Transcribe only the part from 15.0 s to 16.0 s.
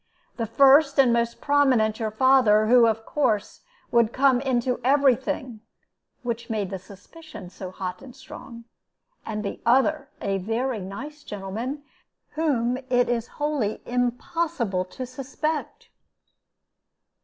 suspect."